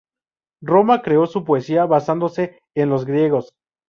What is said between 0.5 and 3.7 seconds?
Roma creó su poesía basándose en los griegos.